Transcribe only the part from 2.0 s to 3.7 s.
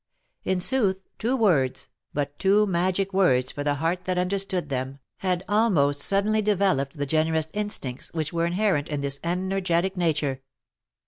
but two magic words for